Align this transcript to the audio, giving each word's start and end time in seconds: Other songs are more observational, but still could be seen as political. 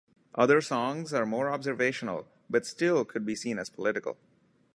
Other 0.33 0.61
songs 0.61 1.13
are 1.13 1.27
more 1.27 1.51
observational, 1.51 2.27
but 2.49 2.65
still 2.65 3.05
could 3.05 3.23
be 3.23 3.35
seen 3.35 3.59
as 3.59 3.69
political. 3.69 4.17